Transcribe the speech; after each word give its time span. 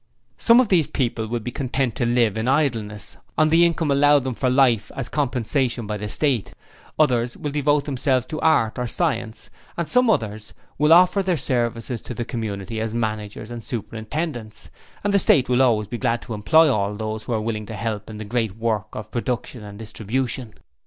Some 0.39 0.59
of 0.59 0.69
these 0.69 0.87
people 0.87 1.27
will 1.27 1.41
be 1.41 1.51
content 1.51 1.95
to 1.97 2.07
live 2.07 2.35
in 2.35 2.47
idleness 2.47 3.17
on 3.37 3.49
the 3.49 3.63
income 3.63 3.91
allowed 3.91 4.23
them 4.23 4.33
for 4.33 4.49
life 4.49 4.91
as 4.95 5.07
compensation 5.09 5.85
by 5.85 5.97
the 5.97 6.09
State: 6.09 6.55
others 6.97 7.37
will 7.37 7.51
devote 7.51 7.85
themselves 7.85 8.25
to 8.25 8.41
art 8.41 8.79
or 8.79 8.87
science 8.87 9.51
and 9.77 9.87
some 9.87 10.09
others 10.09 10.55
will 10.79 10.91
offer 10.91 11.21
their 11.21 11.37
services 11.37 12.01
to 12.01 12.15
the 12.15 12.25
community 12.25 12.81
as 12.81 12.95
managers 12.95 13.51
and 13.51 13.63
superintendents, 13.63 14.69
and 15.03 15.13
the 15.13 15.19
State 15.19 15.47
will 15.47 15.61
always 15.61 15.87
be 15.87 15.99
glad 15.99 16.23
to 16.23 16.33
employ 16.33 16.67
all 16.67 16.95
those 16.95 17.25
who 17.25 17.33
are 17.33 17.41
willing 17.41 17.67
to 17.67 17.75
help 17.75 18.09
in 18.09 18.17
the 18.17 18.25
Great 18.25 18.57
Work 18.57 18.95
of 18.95 19.11
production 19.11 19.61
and 19.63 19.77
distribution. 19.77 20.55